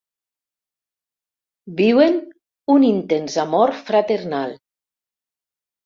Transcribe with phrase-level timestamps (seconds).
[1.83, 2.17] Viuen
[2.79, 4.61] un intens amor fraternal.